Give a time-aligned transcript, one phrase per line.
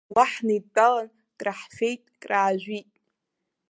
[0.15, 2.89] Уа ҳнеидтәалан, краҳфеит, краажәит.